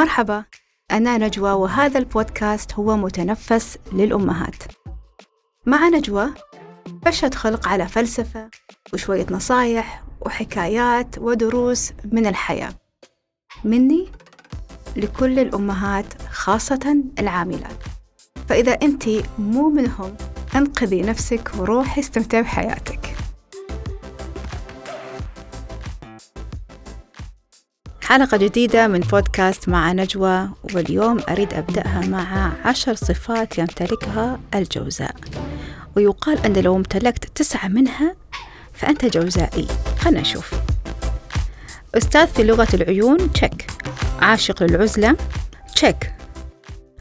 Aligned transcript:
مرحبا 0.00 0.44
أنا 0.90 1.18
نجوى 1.18 1.50
وهذا 1.50 1.98
البودكاست 1.98 2.74
هو 2.74 2.96
متنفس 2.96 3.78
للأمهات. 3.92 4.62
مع 5.66 5.88
نجوى 5.88 6.28
بشهد 7.06 7.34
خلق 7.34 7.68
على 7.68 7.88
فلسفة 7.88 8.50
وشوية 8.92 9.26
نصايح 9.30 10.04
وحكايات 10.20 11.18
ودروس 11.18 11.92
من 12.04 12.26
الحياة. 12.26 12.72
مني 13.64 14.08
لكل 14.96 15.38
الأمهات 15.38 16.22
خاصة 16.30 16.96
العاملات. 17.18 17.82
فإذا 18.48 18.72
أنت 18.72 19.04
مو 19.38 19.68
منهم 19.68 20.16
انقذي 20.56 21.02
نفسك 21.02 21.50
وروحي 21.58 22.00
استمتعي 22.00 22.42
بحياتك. 22.42 22.99
حلقة 28.10 28.36
جديدة 28.36 28.88
من 28.88 29.00
بودكاست 29.00 29.68
مع 29.68 29.92
نجوى 29.92 30.48
واليوم 30.74 31.20
أريد 31.28 31.54
أبدأها 31.54 32.06
مع 32.06 32.52
عشر 32.64 32.94
صفات 32.94 33.58
يمتلكها 33.58 34.40
الجوزاء. 34.54 35.14
ويقال 35.96 36.38
أن 36.38 36.52
لو 36.52 36.76
امتلكت 36.76 37.24
تسعة 37.34 37.68
منها 37.68 38.16
فأنت 38.72 39.04
جوزائي. 39.04 39.66
خلنا 39.98 40.20
نشوف. 40.20 40.54
أستاذ 41.94 42.26
في 42.26 42.42
لغة 42.44 42.68
العيون 42.74 43.32
check. 43.32 43.66
عاشق 44.20 44.62
للعزلة 44.62 45.16
check. 45.74 46.12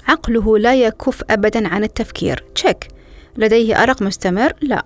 عقله 0.08 0.58
لا 0.58 0.76
يكف 0.76 1.24
أبدا 1.30 1.68
عن 1.68 1.84
التفكير 1.84 2.44
check. 2.56 2.88
لديه 3.38 3.84
أرق 3.84 4.02
مستمر؟ 4.02 4.54
لا. 4.62 4.86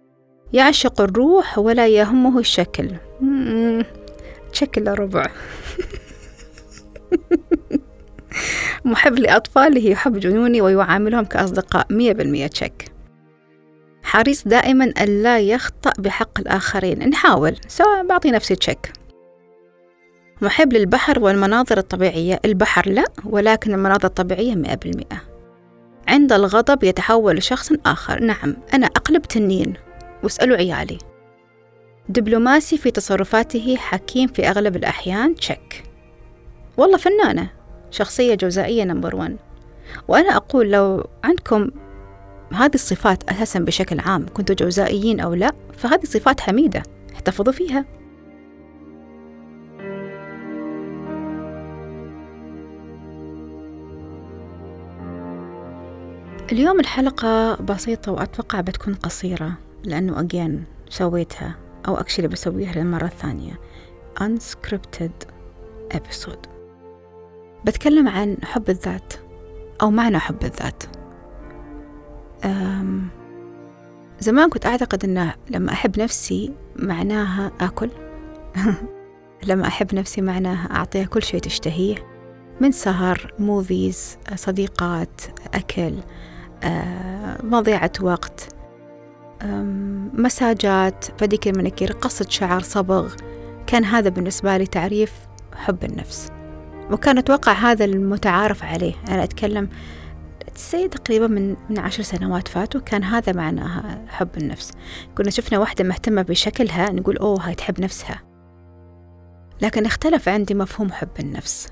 يعشق 0.53 1.01
الروح 1.01 1.59
ولا 1.59 1.87
يهمه 1.87 2.39
الشكل. 2.39 2.91
إلا 4.77 4.93
ربع. 4.93 5.25
محب 8.85 9.19
لأطفاله 9.19 9.89
يحب 9.89 10.19
جنوني 10.19 10.61
ويعاملهم 10.61 11.25
كأصدقاء 11.25 11.87
مية 11.89 12.13
بالمية 12.13 12.47
تشيك 12.47 12.93
حريص 14.03 14.47
دائما 14.47 14.85
ألا 14.85 15.39
يخطأ 15.39 15.91
بحق 15.99 16.39
الآخرين. 16.39 17.09
نحاول 17.09 17.55
سواء 17.67 18.07
بعطي 18.07 18.31
نفسي 18.31 18.55
تشيك 18.55 18.93
محب 20.41 20.73
للبحر 20.73 21.19
والمناظر 21.19 21.77
الطبيعية. 21.77 22.39
البحر 22.45 22.89
لا 22.89 23.05
ولكن 23.25 23.73
المناظر 23.73 24.05
الطبيعية 24.05 24.55
مئة 24.55 24.75
بالمئة 24.75 25.21
عند 26.07 26.33
الغضب 26.33 26.83
يتحول 26.83 27.35
لشخص 27.35 27.71
آخر. 27.85 28.19
نعم 28.19 28.55
أنا 28.73 28.87
أقلب 28.87 29.21
تنين. 29.21 29.73
واسألوا 30.23 30.57
عيالي. 30.57 30.97
دبلوماسي 32.09 32.77
في 32.77 32.91
تصرفاته 32.91 33.75
حكيم 33.75 34.27
في 34.27 34.49
أغلب 34.49 34.75
الأحيان 34.75 35.35
check 35.35 35.83
والله 36.77 36.97
فنانة 36.97 37.49
شخصية 37.91 38.35
جوزائية 38.35 38.83
number 38.83 39.15
one 39.15 39.37
وأنا 40.07 40.35
أقول 40.35 40.71
لو 40.71 41.07
عندكم 41.23 41.71
هذه 42.53 42.73
الصفات 42.73 43.29
أساسا 43.29 43.59
بشكل 43.59 43.99
عام 43.99 44.25
كنتوا 44.33 44.55
جوزائيين 44.55 45.19
أو 45.19 45.33
لا 45.33 45.53
فهذه 45.77 46.05
صفات 46.05 46.41
حميدة 46.41 46.83
احتفظوا 47.13 47.53
فيها. 47.53 47.85
اليوم 56.51 56.79
الحلقة 56.79 57.55
بسيطة 57.55 58.11
وأتوقع 58.11 58.61
بتكون 58.61 58.93
قصيرة 58.93 59.53
لأنه 59.83 60.19
أجين 60.19 60.63
سويتها 60.89 61.55
أو 61.87 61.95
أكشلي 61.95 62.27
بسويها 62.27 62.73
للمرة 62.73 63.05
الثانية. 63.05 63.59
Unscripted 64.19 65.27
episode. 65.93 66.52
بتكلم 67.65 68.07
عن 68.07 68.37
حب 68.43 68.69
الذات 68.69 69.13
أو 69.81 69.91
معنى 69.91 70.19
حب 70.19 70.43
الذات. 70.43 70.83
أم 72.45 73.07
زمان 74.19 74.49
كنت 74.49 74.65
أعتقد 74.65 75.03
أنه 75.03 75.33
لما 75.49 75.71
أحب 75.71 75.99
نفسي 75.99 76.53
معناها 76.75 77.51
آكل. 77.61 77.89
لما 79.47 79.67
أحب 79.67 79.95
نفسي 79.95 80.21
معناها 80.21 80.75
أعطيها 80.75 81.05
كل 81.05 81.23
شيء 81.23 81.39
تشتهيه. 81.39 81.95
من 82.61 82.71
سهر 82.71 83.33
movies 83.39 84.17
صديقات 84.35 85.21
أكل 85.53 85.93
آه، 86.63 87.37
مضيعة 87.43 87.91
وقت. 88.01 88.55
مساجات 90.13 91.05
pedicure 91.21 91.57
manicure 91.57 91.91
قصة 91.91 92.25
شعر 92.29 92.61
صبغ. 92.61 93.13
كان 93.67 93.85
هذا 93.85 94.09
بالنسبة 94.09 94.57
لي 94.57 94.65
تعريف 94.65 95.13
حب 95.55 95.83
النفس. 95.83 96.29
وكان 96.91 97.17
أتوقع 97.17 97.51
هذا 97.51 97.85
المتعارف 97.85 98.63
عليه. 98.63 98.93
أنا 99.09 99.23
أتكلم 99.23 99.69
say 100.55 100.87
تقريبا 100.87 101.27
من 101.27 101.55
من 101.69 101.79
عشر 101.79 102.03
سنوات 102.03 102.47
فاتوا 102.47 102.81
كان 102.81 103.03
هذا 103.03 103.33
معناها 103.33 104.05
حب 104.07 104.29
النفس. 104.37 104.71
كنا 105.17 105.29
شفنا 105.29 105.59
واحدة 105.59 105.83
مهتمة 105.83 106.21
بشكلها 106.21 106.91
نقول 106.91 107.17
أوه 107.17 107.47
هاي 107.47 107.55
تحب 107.55 107.81
نفسها. 107.81 108.21
لكن 109.61 109.85
اختلف 109.85 110.29
عندي 110.29 110.53
مفهوم 110.53 110.91
حب 110.91 111.09
النفس. 111.19 111.67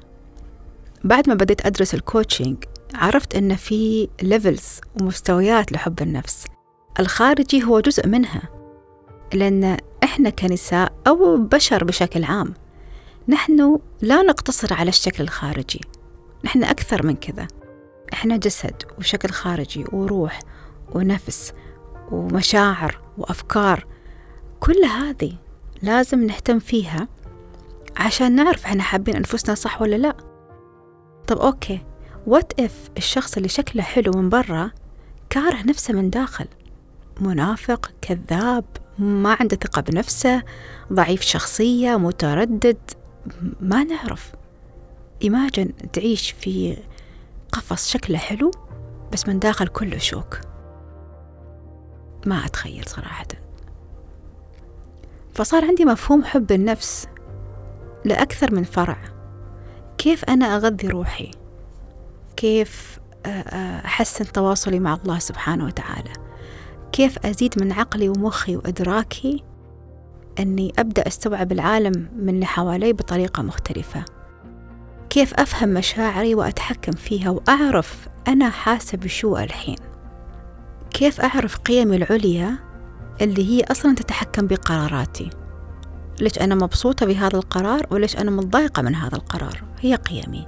بعد 1.04 1.30
ما 1.30 1.36
بديت 1.36 1.66
أدرس 1.66 1.94
ال 1.94 2.01
coaching 2.01 2.58
عرفت 2.94 3.36
أن 3.36 3.56
في 3.56 4.10
levels 4.22 4.82
ومستويات 5.02 5.72
لحب 5.72 6.02
النفس. 6.02 6.46
الخارجي 7.00 7.64
هو 7.64 7.80
جزء 7.80 8.08
منها 8.08 8.42
لأن 9.34 9.78
إحنا 10.04 10.30
كنساء 10.30 10.92
أو 11.08 11.38
بشر 11.38 11.84
بشكل 11.84 12.24
عام 12.24 12.54
نحن 13.28 13.80
لا 14.02 14.22
نقتصر 14.22 14.74
على 14.74 14.90
الشكل 14.90 15.24
الخارجي. 15.24 15.82
نحن 16.46 16.64
أكثر 16.64 17.06
من 17.06 17.16
كذا. 17.16 17.48
إحنا 18.14 18.38
جسد 18.38 18.84
وشكل 19.00 19.30
خارجي 19.30 19.86
وروح 19.92 20.40
ونفس 20.92 21.54
ومشاعر 22.12 23.02
وأفكار. 23.18 23.86
كل 24.60 24.86
هذه 24.86 25.34
لازم 25.82 26.26
نهتم 26.26 26.60
فيها 26.60 27.08
عشان 27.98 28.36
نعرف 28.36 28.66
إحنا 28.66 28.84
حابين 28.84 29.16
أنفسنا 29.16 29.56
صح 29.56 29.82
ولا 29.82 29.96
لا. 29.96 30.18
طب 31.28 31.38
okay 31.38 31.86
what 32.28 32.60
if 32.60 32.90
الشخص 32.98 33.38
اللي 33.38 33.50
شكله 33.50 33.84
حلو 33.84 34.12
من 34.16 34.30
برا 34.30 34.72
كاره 35.30 35.62
نفسه 35.66 35.94
من 35.94 36.10
داخل؟ 36.10 36.48
منافق 37.22 37.92
كذاب 38.02 38.66
ما 39.00 39.38
عنده 39.40 39.56
ثقة 39.56 39.82
بنفسه 39.82 40.44
ضعيف 40.94 41.22
شخصية 41.22 41.98
متردد. 41.98 42.78
ما 43.62 43.84
نعرف. 43.84 44.32
imagine 45.22 45.72
تعيش 45.94 46.32
في 46.32 46.78
قفص 47.52 47.90
شكله 47.90 48.18
حلو 48.18 48.52
بس 49.14 49.28
من 49.28 49.40
داخل 49.40 49.68
كله 49.68 49.98
شوك. 49.98 50.40
ما 52.26 52.46
أتخيل 52.46 52.86
صراحة. 52.86 53.28
فصار 55.34 55.66
عندي 55.66 55.86
مفهوم 55.86 56.24
حب 56.24 56.52
النفس 56.52 57.08
لأكثر 58.06 58.56
من 58.56 58.64
فرع. 58.64 58.98
كيف 59.98 60.26
أنا 60.26 60.56
أغذي 60.56 60.88
روحي؟ 60.88 61.32
كيف 62.38 63.00
أحسن 63.26 64.32
تواصلي 64.32 64.80
مع 64.80 64.94
الله 64.94 65.20
سبحانه 65.20 65.66
وتعالى؟ 65.66 66.14
كيف 66.92 67.26
أزيد 67.26 67.64
من 67.64 67.72
عقلي 67.72 68.10
ومخي 68.10 68.56
وإدراكي؟ 68.56 69.44
أني 70.40 70.74
أبدأ 70.80 71.08
أستوعب 71.08 71.52
العالم 71.52 72.08
من 72.16 72.30
اللي 72.30 72.46
حوالي 72.46 72.94
بطريقة 72.94 73.44
مختلفة. 73.44 74.06
كيف 75.10 75.34
أفهم 75.34 75.70
مشاعري 75.70 76.36
وأتحكم 76.36 76.92
فيها 76.92 77.30
وأعرف 77.30 78.08
أنا 78.28 78.50
حاسة 78.50 78.98
بشو 78.98 79.38
الحين؟ 79.38 79.78
كيف 80.90 81.22
أعرف 81.22 81.58
قيمي 81.58 81.96
العليا 81.96 82.56
اللي 83.22 83.50
هي 83.50 83.64
أصلا 83.64 83.96
تتحكم 83.96 84.48
بقراراتي؟ 84.48 85.30
ليش 86.22 86.40
أنا 86.40 86.56
مبسوطة 86.56 87.06
بهذا 87.06 87.38
القرار 87.38 87.88
وليش 87.92 88.18
أنا 88.18 88.32
متضايقة 88.32 88.82
من 88.82 88.96
هذا 88.96 89.16
القرار؟ 89.16 89.64
هي 89.80 89.96
قيمي. 89.96 90.48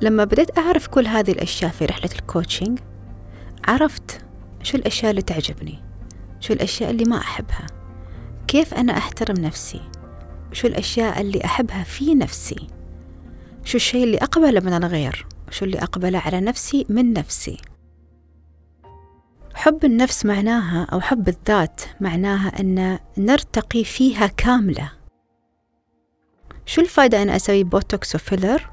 لما 0.00 0.24
بديت 0.24 0.58
أعرف 0.58 0.86
كل 0.86 1.06
هذه 1.06 1.32
الأشياء 1.32 1.70
في 1.70 1.84
رحلة 1.84 2.10
ال 2.18 2.25
coaching 2.25 2.78
عرفت 3.68 4.20
شو 4.62 4.76
الأشياء 4.76 5.10
اللي 5.10 5.22
تعجبني 5.22 5.78
شو 6.40 6.52
الأشياء 6.52 6.90
اللي 6.90 7.04
ما 7.04 7.16
أحبها. 7.16 7.66
كيف 8.52 8.74
أنا 8.74 8.96
أحترم 8.96 9.44
نفسي؟ 9.44 9.80
شو 10.52 10.66
الأشياء 10.66 11.20
اللي 11.20 11.44
أحبها 11.44 11.84
في 11.84 12.14
نفسي؟ 12.14 12.66
شو 13.64 13.76
الشيء 13.76 14.04
اللي 14.04 14.18
أقبله 14.18 14.60
من 14.60 14.72
الغير؟ 14.72 15.26
شو 15.50 15.64
اللي 15.64 15.78
أقبله 15.78 16.18
على 16.18 16.40
نفسي 16.40 16.86
من 16.88 17.12
نفسي؟ 17.12 17.56
حب 19.54 19.84
النفس 19.84 20.26
معناها 20.26 20.84
أو 20.92 21.00
حب 21.00 21.28
الذات 21.28 21.80
معناها 22.00 22.60
أن 22.60 22.98
نرتقي 23.18 23.84
فيها 23.84 24.26
كاملة. 24.26 24.92
شو 26.66 26.80
الفائدة 26.80 27.22
أنا 27.22 27.36
أسوي 27.36 27.64
بوتوكس 27.64 28.14
وفيلر 28.14 28.70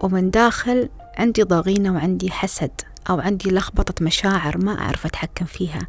ومن 0.00 0.30
داخل 0.30 0.88
عندي 1.18 1.42
ضغينة 1.42 1.94
وعندي 1.94 2.30
حسد 2.30 2.80
أو 3.10 3.20
عندي 3.20 3.50
لخبطة 3.50 4.04
مشاعر 4.04 4.58
ما 4.58 4.78
أعرف 4.78 5.06
أتحكم 5.06 5.44
فيها. 5.44 5.88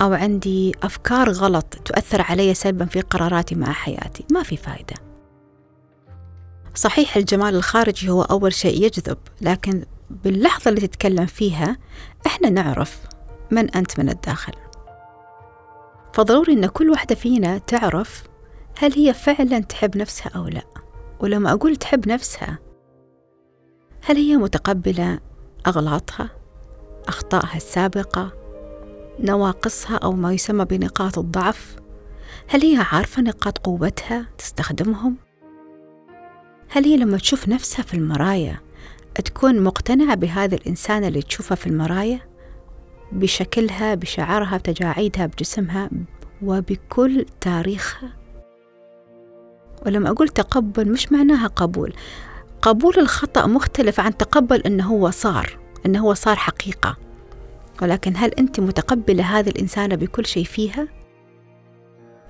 أو 0.00 0.12
عندي 0.12 0.74
أفكار 0.82 1.30
غلط 1.30 1.74
تؤثر 1.84 2.22
علي 2.22 2.54
سلبا 2.54 2.84
في 2.84 3.00
قراراتي 3.00 3.54
مع 3.54 3.72
حياتي 3.72 4.24
ما 4.32 4.42
في 4.42 4.56
فائدة 4.56 4.94
صحيح 6.74 7.16
الجمال 7.16 7.54
الخارجي 7.54 8.10
هو 8.10 8.22
أول 8.22 8.52
شيء 8.52 8.84
يجذب 8.84 9.18
لكن 9.40 9.84
باللحظة 10.10 10.68
اللي 10.68 10.80
تتكلم 10.80 11.26
فيها 11.26 11.76
إحنا 12.26 12.50
نعرف 12.50 13.00
من 13.50 13.70
أنت 13.70 14.00
من 14.00 14.08
الداخل. 14.08 14.52
فضروري 16.12 16.52
إن 16.52 16.66
كل 16.66 16.90
واحدة 16.90 17.14
فينا 17.14 17.58
تعرف 17.58 18.24
هل 18.78 18.92
هي 18.92 19.14
فعلا 19.14 19.58
تحب 19.58 19.96
نفسها 19.96 20.30
أو 20.36 20.48
لا. 20.48 20.62
ولما 21.20 21.52
أقول 21.52 21.76
تحب 21.76 22.08
نفسها 22.08 22.58
هل 24.04 24.16
هي 24.16 24.36
متقبلة 24.36 25.20
أغلاطها 25.66 26.30
أخطائها 27.08 27.56
السابقة 27.56 28.39
نواقصها 29.24 29.96
أو 29.96 30.12
ما 30.12 30.32
يسمى 30.32 30.64
بنقاط 30.64 31.18
الضعف؟ 31.18 31.76
هل 32.48 32.62
هي 32.62 32.84
عارفة 32.92 33.22
نقاط 33.22 33.58
قوتها 33.58 34.26
تستخدمهم؟ 34.38 35.16
هل 36.68 36.84
هي 36.84 36.96
لما 36.96 37.16
تشوف 37.16 37.48
نفسها 37.48 37.82
في 37.82 37.94
المراية 37.94 38.62
تكون 39.24 39.62
مقتنعة 39.62 40.14
بهذا 40.14 40.54
الإنسان 40.54 41.04
اللي 41.04 41.22
تشوفه 41.22 41.54
في 41.54 41.66
المراية 41.66 42.28
بشكلها 43.12 43.94
بشعرها 43.94 44.56
بتجاعيدها 44.56 45.26
بجسمها 45.26 45.90
وبكل 46.42 47.26
تاريخها؟ 47.40 48.12
ولما 49.86 50.10
أقول 50.10 50.28
تقبل 50.28 50.92
مش 50.92 51.12
معناها 51.12 51.46
قبول. 51.46 51.94
قبول 52.62 52.94
الخطأ 52.98 53.46
مختلف 53.46 54.00
عن 54.00 54.16
تقبل 54.16 54.60
أنه 54.60 54.86
هو 54.86 55.10
صار 55.10 55.58
أنه 55.86 56.00
هو 56.00 56.14
صار 56.14 56.36
حقيقة. 56.36 57.09
ولكن 57.82 58.12
هل 58.16 58.30
أنت 58.34 58.60
متقبلة 58.60 59.38
هذه 59.38 59.48
الإنسانة 59.48 59.94
بكل 59.94 60.26
شيء 60.26 60.44
فيها؟ 60.44 60.88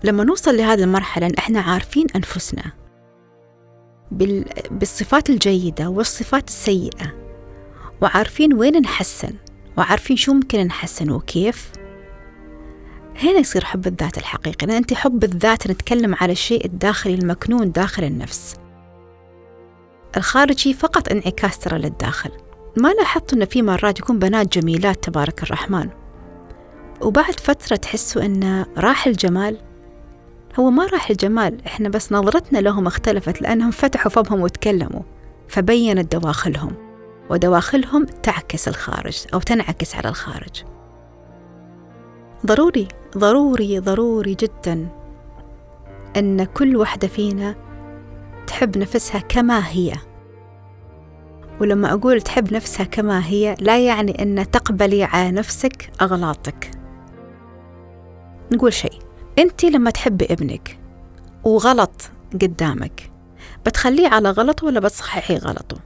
لما 0.04 0.24
نوصل 0.24 0.56
لهذه 0.56 0.82
المرحلة 0.82 1.26
إن 1.26 1.34
إحنا 1.38 1.60
عارفين 1.60 2.06
أنفسنا 2.16 2.72
بالصفات 4.70 5.30
الجيدة 5.30 5.88
والصفات 5.88 6.48
السيئة 6.48 7.14
وعارفين 8.02 8.54
وين 8.54 8.80
نحسن 8.82 9.32
وعارفين 9.78 10.16
شو 10.16 10.32
ممكن 10.32 10.66
نحسن 10.66 11.10
وكيف. 11.10 11.72
هنا 13.22 13.38
يصير 13.38 13.64
حب 13.64 13.86
الذات 13.86 14.18
الحقيقي 14.18 14.66
لأن 14.66 14.76
أنت 14.76 14.94
حب 14.94 15.24
الذات 15.24 15.70
نتكلم 15.70 16.14
على 16.14 16.32
الشيء 16.32 16.64
الداخلي 16.64 17.14
المكنون 17.14 17.72
داخل 17.72 18.04
النفس. 18.04 18.56
الخارجي 20.16 20.74
فقط 20.74 21.12
انعكاس 21.12 21.58
ترى 21.58 21.78
للداخل. 21.78 22.30
ما 22.76 22.88
لاحظت 22.88 23.32
أن 23.32 23.44
في 23.44 23.62
مرات 23.62 23.98
يكون 23.98 24.18
بنات 24.18 24.58
جميلات 24.58 25.04
تبارك 25.04 25.42
الرحمن. 25.42 25.88
وبعد 27.00 27.40
فترة 27.40 27.76
تحسوا 27.76 28.22
أن 28.22 28.66
راح 28.76 29.06
الجمال 29.06 29.58
هو 30.58 30.70
ما 30.70 30.86
راح 30.86 31.10
الجمال 31.10 31.66
إحنا 31.66 31.88
بس 31.88 32.12
نظرتنا 32.12 32.58
لهم 32.58 32.86
اختلفت 32.86 33.42
لأنهم 33.42 33.70
فتحوا 33.70 34.10
فمهم 34.10 34.40
وتكلموا 34.40 35.02
فبينت 35.48 36.16
دواخلهم 36.16 36.72
ودواخلهم 37.30 38.04
تعكس 38.22 38.68
الخارج 38.68 39.24
أو 39.34 39.40
تنعكس 39.40 39.94
على 39.94 40.08
الخارج. 40.08 40.64
ضروري 42.46 42.88
ضروري 43.18 43.78
ضروري 43.78 44.34
جدا 44.34 44.88
أن 46.16 46.44
كل 46.44 46.76
واحدة 46.76 47.08
فينا 47.08 47.54
تحب 48.46 48.78
نفسها 48.78 49.20
كما 49.20 49.68
هي. 49.68 49.92
ولما 51.60 51.92
أقول 51.92 52.22
تحب 52.22 52.52
نفسها 52.54 52.84
كما 52.84 53.26
هي 53.26 53.54
لا 53.60 53.86
يعني 53.86 54.22
أن 54.22 54.50
تقبلي 54.50 55.04
على 55.04 55.30
نفسك 55.30 55.90
أغلاطك. 56.02 56.70
نقول 58.52 58.72
شيء. 58.72 58.98
أنت 59.38 59.64
لما 59.64 59.90
تحبي 59.90 60.24
ابنك 60.24 60.78
وغلط 61.44 62.10
قدامك 62.32 63.10
بتخليه 63.66 64.08
على 64.08 64.30
غلطه 64.30 64.66
ولا 64.66 64.80
بتصححي 64.80 65.36
غلطه؟ 65.36 65.76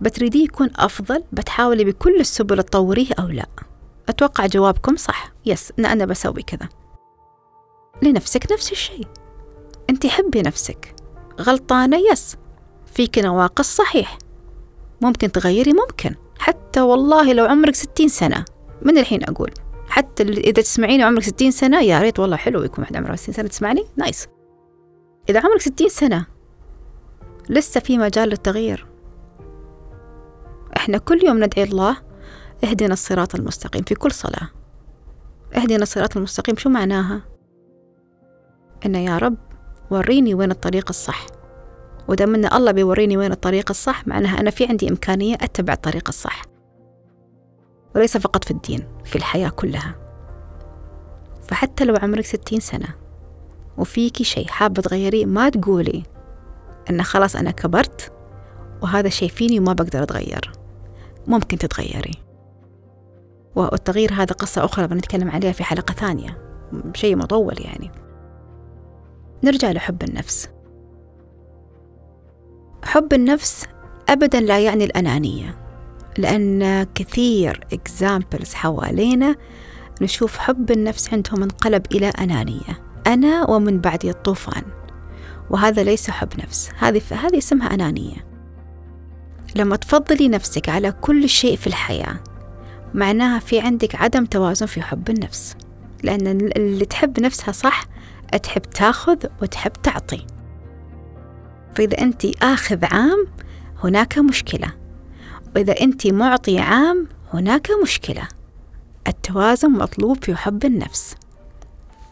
بتريديه 0.00 0.44
يكون 0.44 0.70
أفضل؟ 0.76 1.24
بتحاولي 1.32 1.84
بكل 1.84 2.20
السبل 2.20 2.62
تطوريه 2.62 3.08
أو 3.18 3.26
لا؟ 3.26 3.46
أتوقع 4.08 4.46
جوابكم 4.46 4.96
صح. 4.96 5.32
yes 5.46 5.72
أنا, 5.78 5.92
أنا 5.92 6.04
بسوي 6.04 6.42
كذا. 6.42 6.68
لنفسك 8.02 8.52
نفس 8.52 8.72
الشيء. 8.72 9.06
أنت 9.90 10.06
حبي 10.06 10.42
نفسك. 10.42 10.94
غلطانة؟ 11.40 11.98
yes 12.12 12.36
فيك 12.94 13.18
نواقص 13.18 13.76
صحيح. 13.76 14.18
ممكن 15.02 15.32
تغيري؟ 15.32 15.72
ممكن. 15.72 16.14
حتى 16.38 16.80
والله 16.80 17.32
لو 17.32 17.44
عمرك 17.44 17.74
ستين 17.74 18.08
سنة. 18.08 18.44
من 18.82 18.98
الحين 18.98 19.24
أقول. 19.24 19.50
حتى 19.88 20.22
إذا 20.22 20.62
تسمعيني 20.62 21.02
عمرك 21.02 21.22
ستين 21.22 21.50
سنة 21.50 21.80
يا 21.80 22.00
ريت 22.00 22.18
والله 22.18 22.36
حلو 22.36 22.62
يكون 22.62 22.84
واحد 22.84 22.96
عمره 22.96 23.14
ستين 23.14 23.34
سنة. 23.34 23.48
تسمعني؟ 23.48 23.84
nice. 23.96 24.28
إذا 25.28 25.40
عمرك 25.40 25.60
ستين 25.60 25.88
سنة 25.88 26.26
لسه 27.48 27.80
في 27.80 27.98
مجال 27.98 28.28
للتغيير. 28.28 28.86
إحنا 30.76 30.98
كل 30.98 31.24
يوم 31.24 31.44
ندعي 31.44 31.64
الله 31.64 31.96
اهدنا 32.64 32.92
الصراط 32.92 33.34
المستقيم 33.34 33.82
في 33.82 33.94
كل 33.94 34.12
صلاة. 34.12 34.48
اهدنا 35.56 35.82
الصراط 35.82 36.16
المستقيم. 36.16 36.56
شو 36.56 36.68
معناها؟ 36.68 37.22
إن 38.86 38.94
يا 38.94 39.18
رب 39.18 39.36
وريني 39.90 40.34
وين 40.34 40.50
الطريق 40.50 40.88
الصح. 40.88 41.26
ودام 42.10 42.34
إن 42.34 42.44
الله 42.52 42.72
بيوريني 42.72 43.16
وين 43.16 43.32
الطريق 43.32 43.70
الصح 43.70 44.06
معناها 44.06 44.40
أنا 44.40 44.50
في 44.50 44.66
عندي 44.66 44.88
إمكانية 44.88 45.34
أتبع 45.34 45.72
الطريق 45.72 46.08
الصح. 46.08 46.42
وليس 47.94 48.16
فقط 48.16 48.44
في 48.44 48.50
الدين 48.50 48.86
في 49.04 49.16
الحياة 49.16 49.48
كلها. 49.48 49.94
فحتى 51.42 51.84
لو 51.84 51.96
عمرك 51.96 52.24
ستين 52.24 52.60
سنة 52.60 52.88
وفيكي 53.78 54.24
شيء 54.24 54.46
حابه 54.46 54.82
تغيريه 54.82 55.26
ما 55.26 55.48
تقولي 55.48 56.02
إن 56.90 57.02
خلاص 57.02 57.36
أنا 57.36 57.50
كبرت 57.50 58.12
وهذا 58.82 59.08
شيء 59.08 59.28
فيني 59.28 59.58
وما 59.58 59.72
بقدر 59.72 60.02
أتغير. 60.02 60.52
ممكن 61.26 61.58
تتغيري. 61.58 62.14
والتغيير 63.54 64.12
هذا 64.12 64.32
قصة 64.32 64.64
أخرى 64.64 64.86
بنتكلم 64.86 65.30
عليها 65.30 65.52
في 65.52 65.64
حلقة 65.64 65.94
ثانية 65.94 66.38
شيء 66.94 67.16
مطول 67.16 67.60
يعني. 67.60 67.90
نرجع 69.44 69.70
لحب 69.70 70.02
النفس. 70.02 70.48
حب 72.84 73.12
النفس 73.12 73.64
أبدا 74.08 74.40
لا 74.40 74.58
يعني 74.58 74.84
الأنانية 74.84 75.56
لأن 76.18 76.86
كثير 76.94 77.60
examples 77.74 78.54
حوالينا 78.54 79.36
نشوف 80.02 80.38
حب 80.38 80.70
النفس 80.70 81.12
عندهم 81.12 81.42
انقلب 81.42 81.86
إلى 81.92 82.08
أنانية. 82.08 82.82
أنا 83.06 83.50
ومن 83.50 83.80
بعدي 83.80 84.10
الطوفان 84.10 84.62
وهذا 85.50 85.82
ليس 85.82 86.10
حب 86.10 86.28
نفس 86.38 86.70
هذه 86.78 87.02
هذه 87.10 87.38
اسمها 87.38 87.74
أنانية. 87.74 88.26
لما 89.56 89.76
تفضلي 89.76 90.28
نفسك 90.28 90.68
على 90.68 90.92
كل 90.92 91.28
شيء 91.28 91.56
في 91.56 91.66
الحياة 91.66 92.20
معناها 92.94 93.38
في 93.38 93.60
عندك 93.60 93.94
عدم 93.94 94.24
توازن 94.24 94.66
في 94.66 94.82
حب 94.82 95.10
النفس 95.10 95.56
لأن 96.02 96.26
اللي 96.56 96.84
تحب 96.84 97.20
نفسها 97.20 97.52
صح 97.52 97.84
تحب 98.42 98.62
تاخذ 98.62 99.16
وتحب 99.42 99.72
تعطي. 99.72 100.26
فإذا 101.74 101.98
أنت 101.98 102.42
آخذ 102.42 102.84
عام 102.84 103.26
هناك 103.84 104.18
مشكلة. 104.18 104.72
وإذا 105.56 105.80
أنت 105.80 106.06
معطي 106.06 106.58
عام 106.58 107.08
هناك 107.32 107.68
مشكلة. 107.82 108.28
التوازن 109.08 109.70
مطلوب 109.70 110.24
في 110.24 110.36
حب 110.36 110.64
النفس. 110.64 111.14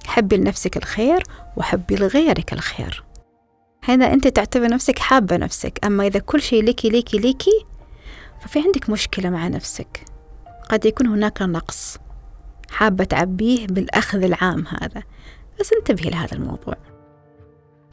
حبي 0.07 0.37
لنفسك 0.37 0.77
الخير 0.77 1.23
وحبي 1.57 1.97
لغيرك 1.97 2.53
الخير. 2.53 3.05
هنا 3.85 4.13
أنت 4.13 4.29
تعتبر 4.29 4.69
نفسك 4.69 4.99
حابة 4.99 5.37
نفسك. 5.37 5.79
أما 5.85 6.07
إذا 6.07 6.21
كل 6.21 6.43
شيء 6.43 6.63
ليكي 6.63 6.89
ليكي 6.89 7.19
ليكي 7.19 7.65
ففي 8.41 8.59
عندك 8.59 8.91
مشكلة 8.91 9.31
مع 9.31 9.49
نفسك. 9.49 10.05
قد 10.69 10.87
يكون 10.87 11.07
هناك 11.07 11.43
نقص. 11.43 11.99
حابة 12.71 13.05
تعبيه 13.05 13.67
بالأخذ 13.67 14.23
العام 14.23 14.67
هذا. 14.67 15.03
بس 15.61 15.73
انتبهي 15.73 16.11
لهذا 16.11 16.35
الموضوع. 16.37 16.77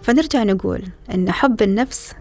فنرجع 0.06 0.44
نقول 0.44 0.84
أن 1.14 1.32
حب 1.32 1.62
النفس 1.62 2.14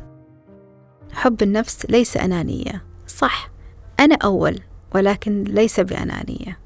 حب 1.12 1.42
النفس 1.42 1.86
ليس 1.86 2.16
أنانية. 2.16 2.84
صح 3.06 3.48
أنا 4.00 4.18
أول 4.24 4.60
ولكن 4.94 5.44
ليس 5.44 5.80
بأنانية. 5.80 6.58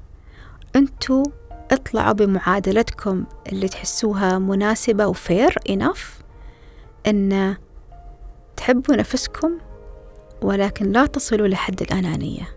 أنتوا 0.75 1.23
اطلعوا 1.71 2.13
بمعادلتكم 2.13 3.25
اللي 3.51 3.67
تحسوها 3.67 4.39
مناسبة 4.39 5.07
وفير 5.07 5.55
إنف 5.69 6.19
أن 7.07 7.55
تحبوا 8.57 8.95
نفسكم 8.95 9.51
ولكن 10.41 10.91
لا 10.91 11.05
تصلوا 11.05 11.47
لحد 11.47 11.81
الأنانية. 11.81 12.47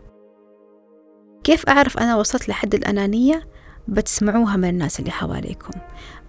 كيف 1.44 1.68
أعرف 1.68 1.98
أنا 1.98 2.16
وصلت 2.16 2.48
لحد 2.48 2.74
الأنانية؟ 2.74 3.48
بتسمعوها 3.88 4.56
من 4.56 4.68
الناس 4.68 5.00
اللي 5.00 5.10
حواليكم. 5.10 5.80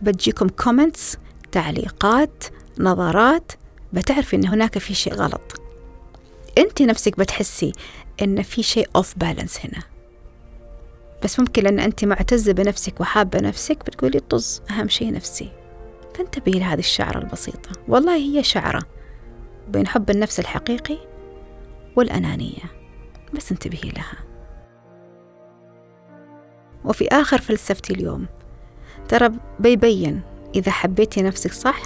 بتجيكم 0.02 0.50
comments 0.50 1.18
تعليقات 1.54 2.44
نظرات 2.80 3.52
بتعرفي 3.94 4.36
إن 4.36 4.48
هناك 4.48 4.78
في 4.78 4.94
شيء 4.94 5.14
غلط. 5.14 5.62
أنت 6.58 6.82
نفسك 6.82 7.20
بتحسي 7.20 7.72
إن 8.22 8.42
في 8.42 8.64
شيء 8.64 8.90
off 8.96 9.18
balance 9.18 9.66
هنا. 9.66 9.84
بس 11.24 11.40
ممكن 11.40 11.64
لأن 11.64 11.80
أنت 11.80 12.06
معتزة 12.06 12.54
بنفسك 12.54 13.02
وحابة 13.02 13.40
نفسك 13.40 13.78
بتقولي 13.86 14.20
طز 14.20 14.62
أهم 14.70 14.88
شيء 14.88 15.14
نفسي. 15.14 15.52
فانتبهي 16.16 16.60
لهذه 16.60 16.80
الشعرة 16.80 17.18
البسيطة. 17.20 17.70
والله 17.88 18.16
هي 18.16 18.44
شعرة 18.44 18.84
بين 19.68 19.88
حب 19.88 20.10
النفس 20.10 20.40
الحقيقي 20.40 20.98
والأنانية. 21.96 22.64
بس 23.34 23.52
انتبهي 23.52 23.90
لها. 23.90 24.18
وفي 26.86 27.08
آخر 27.08 27.42
فلسفتي 27.42 27.94
اليوم 27.94 28.26
ترى 29.08 29.30
بيبين 29.60 30.22
إذا 30.56 30.72
حبيتي 30.72 31.22
نفسك 31.22 31.54
صح 31.54 31.82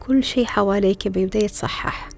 كل 0.00 0.24
شيء 0.24 0.44
حواليك 0.44 1.08
بيبدأ 1.08 1.38
يتصحح. 1.38 2.08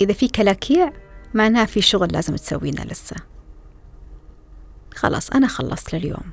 إذا 0.00 0.12
في 0.12 0.28
كلاكيع 0.28 0.92
معناها 1.34 1.64
في 1.64 1.80
شغل 1.80 2.12
لازم 2.12 2.36
تسوينه 2.36 2.84
لسه. 2.84 3.16
خلاص 4.94 5.30
أنا 5.30 5.46
خلصت 5.46 5.94
لليوم. 5.94 6.30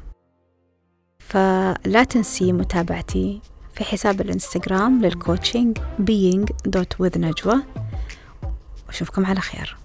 فلا 1.20 2.04
تنسي 2.04 2.54
متابعتي 2.54 3.42
في 3.76 3.84
حساب 3.84 4.22
الإنستغرام 4.22 5.02
للكوتشنج 5.02 5.78
being.with 5.78 7.18
نجوى. 7.18 7.64
وأشوفكم 8.88 9.26
على 9.26 9.40
خير. 9.40 9.78